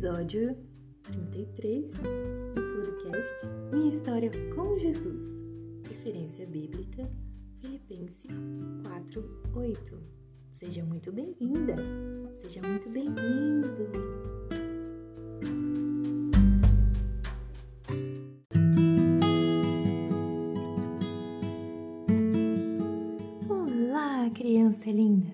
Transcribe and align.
episódio 0.00 0.56
33 1.02 1.92
do 1.92 2.62
podcast 2.74 3.46
Minha 3.70 3.90
História 3.90 4.30
com 4.54 4.78
Jesus. 4.78 5.42
Referência 5.86 6.46
bíblica 6.46 7.06
Filipenses 7.58 8.42
4:8. 8.82 9.98
Seja 10.54 10.82
muito 10.84 11.12
bem-vinda. 11.12 11.76
Seja 12.34 12.62
muito 12.62 12.88
bem-vindo. 12.88 13.68
Olá, 23.50 24.30
criança 24.30 24.90
linda. 24.90 25.28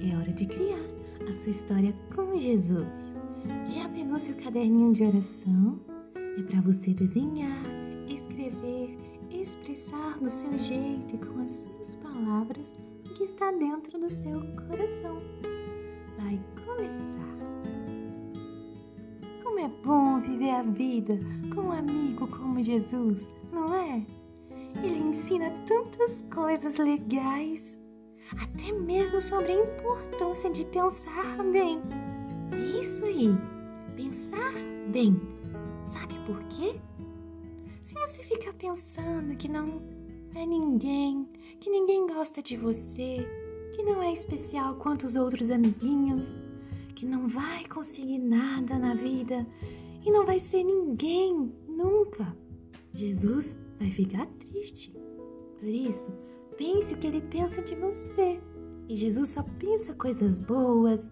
É 0.00 0.16
hora 0.16 0.32
de 0.32 0.46
criar 0.46 0.78
a 1.28 1.32
sua 1.32 1.50
história 1.50 1.92
com 2.14 2.38
Jesus. 2.38 3.20
Já 3.66 3.88
pegou 3.88 4.18
seu 4.18 4.34
caderninho 4.36 4.92
de 4.92 5.02
oração? 5.04 5.80
É 6.38 6.42
para 6.42 6.60
você 6.60 6.94
desenhar, 6.94 7.62
escrever, 8.08 8.96
expressar 9.30 10.18
do 10.18 10.30
seu 10.30 10.56
jeito 10.58 11.16
e 11.16 11.18
com 11.18 11.40
as 11.40 11.50
suas 11.50 11.96
palavras 11.96 12.74
o 13.04 13.14
que 13.14 13.24
está 13.24 13.50
dentro 13.50 13.98
do 13.98 14.10
seu 14.10 14.40
coração. 14.68 15.20
Vai 16.18 16.40
começar. 16.64 17.32
Como 19.42 19.58
é 19.58 19.68
bom 19.84 20.20
viver 20.20 20.50
a 20.50 20.62
vida 20.62 21.18
com 21.54 21.62
um 21.62 21.72
amigo 21.72 22.28
como 22.28 22.62
Jesus, 22.62 23.28
não 23.52 23.74
é? 23.74 24.06
Ele 24.82 24.98
ensina 25.08 25.50
tantas 25.66 26.22
coisas 26.32 26.78
legais, 26.78 27.78
até 28.40 28.72
mesmo 28.72 29.20
sobre 29.20 29.52
a 29.52 29.64
importância 29.64 30.50
de 30.50 30.64
pensar 30.64 31.42
bem. 31.52 31.80
Isso 32.82 33.04
aí, 33.04 33.28
pensar 33.94 34.52
bem. 34.90 35.14
Sabe 35.84 36.14
por 36.26 36.42
quê? 36.48 36.80
Se 37.80 37.94
você 37.94 38.24
ficar 38.24 38.52
pensando 38.54 39.36
que 39.36 39.48
não 39.48 39.80
é 40.34 40.44
ninguém, 40.44 41.28
que 41.60 41.70
ninguém 41.70 42.08
gosta 42.08 42.42
de 42.42 42.56
você, 42.56 43.18
que 43.72 43.84
não 43.84 44.02
é 44.02 44.12
especial 44.12 44.74
quanto 44.74 45.06
os 45.06 45.14
outros 45.14 45.48
amiguinhos, 45.48 46.34
que 46.96 47.06
não 47.06 47.28
vai 47.28 47.64
conseguir 47.66 48.18
nada 48.18 48.76
na 48.80 48.94
vida 48.94 49.46
e 50.04 50.10
não 50.10 50.26
vai 50.26 50.40
ser 50.40 50.64
ninguém 50.64 51.52
nunca, 51.68 52.36
Jesus 52.92 53.56
vai 53.78 53.92
ficar 53.92 54.26
triste. 54.40 54.92
Por 55.56 55.68
isso, 55.68 56.12
pense 56.56 56.94
o 56.94 56.98
que 56.98 57.06
ele 57.06 57.20
pensa 57.20 57.62
de 57.62 57.76
você. 57.76 58.40
E 58.88 58.96
Jesus 58.96 59.28
só 59.28 59.44
pensa 59.60 59.94
coisas 59.94 60.40
boas, 60.40 61.08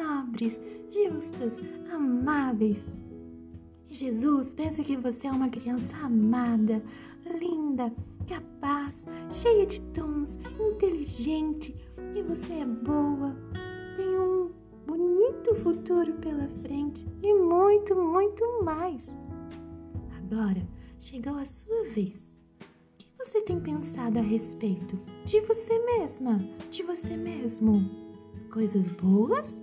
nobres, 0.00 0.60
justas, 0.90 1.60
amáveis. 1.92 2.90
E 3.88 3.94
Jesus 3.94 4.54
pensa 4.54 4.82
que 4.82 4.96
você 4.96 5.26
é 5.26 5.30
uma 5.30 5.48
criança 5.48 5.94
amada, 5.98 6.82
linda, 7.26 7.92
capaz, 8.26 9.06
cheia 9.30 9.66
de 9.66 9.80
dons, 9.80 10.38
inteligente, 10.58 11.74
que 12.14 12.22
você 12.22 12.54
é 12.54 12.66
boa, 12.66 13.36
tem 13.96 14.18
um 14.18 14.50
bonito 14.86 15.54
futuro 15.56 16.12
pela 16.14 16.48
frente 16.62 17.06
e 17.22 17.34
muito, 17.34 17.94
muito 17.94 18.62
mais. 18.64 19.16
Agora 20.16 20.66
chegou 20.98 21.34
a 21.34 21.46
sua 21.46 21.84
vez. 21.90 22.36
O 22.60 22.96
que 22.96 23.06
você 23.18 23.42
tem 23.42 23.60
pensado 23.60 24.18
a 24.18 24.22
respeito 24.22 24.98
de 25.24 25.40
você 25.40 25.78
mesma, 25.84 26.38
de 26.70 26.82
você 26.84 27.16
mesmo? 27.16 27.84
Coisas 28.50 28.88
boas 28.88 29.60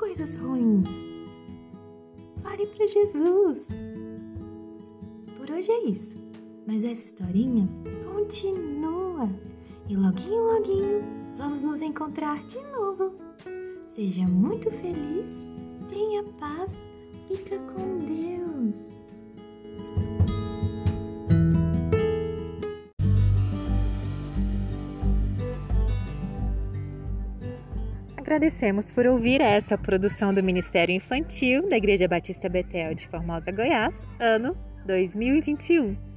coisas 0.00 0.34
ruins? 0.34 0.88
Fale 2.38 2.66
para 2.68 2.86
Jesus. 2.86 3.68
Por 5.36 5.50
hoje 5.50 5.70
é 5.70 5.84
isso, 5.84 6.16
mas 6.66 6.84
essa 6.84 7.04
historinha 7.04 7.68
continua 8.02 9.28
e 9.90 9.94
loguinho, 9.94 10.42
loguinho 10.54 11.04
vamos 11.36 11.62
nos 11.62 11.82
encontrar 11.82 12.42
de 12.46 12.58
novo. 12.68 13.12
Seja 13.88 14.26
muito 14.26 14.70
feliz, 14.70 15.44
tenha 15.90 16.24
paz, 16.38 16.88
fica 17.28 17.58
com 17.58 17.98
Deus. 17.98 18.96
Agradecemos 28.30 28.92
por 28.92 29.06
ouvir 29.08 29.40
essa 29.40 29.76
produção 29.76 30.32
do 30.32 30.40
Ministério 30.40 30.94
Infantil 30.94 31.68
da 31.68 31.76
Igreja 31.76 32.06
Batista 32.06 32.48
Betel 32.48 32.94
de 32.94 33.08
Formosa, 33.08 33.50
Goiás, 33.50 34.06
ano 34.20 34.56
2021. 34.86 36.09